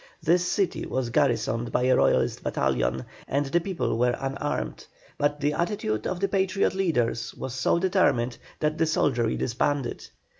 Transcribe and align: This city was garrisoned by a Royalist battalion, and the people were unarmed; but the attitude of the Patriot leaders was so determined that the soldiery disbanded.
This 0.19 0.43
city 0.43 0.87
was 0.87 1.11
garrisoned 1.11 1.71
by 1.71 1.83
a 1.83 1.95
Royalist 1.95 2.41
battalion, 2.41 3.05
and 3.27 3.45
the 3.45 3.61
people 3.61 3.99
were 3.99 4.17
unarmed; 4.19 4.87
but 5.19 5.39
the 5.41 5.53
attitude 5.53 6.07
of 6.07 6.19
the 6.19 6.27
Patriot 6.27 6.73
leaders 6.73 7.35
was 7.35 7.53
so 7.53 7.77
determined 7.77 8.39
that 8.61 8.79
the 8.79 8.87
soldiery 8.87 9.37
disbanded. 9.37 10.07